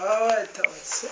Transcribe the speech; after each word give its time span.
Oh, 0.00 0.30
entonces. 0.38 1.10